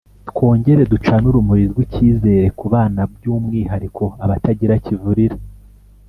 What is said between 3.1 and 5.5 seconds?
by’umwihariko abatagira kivurira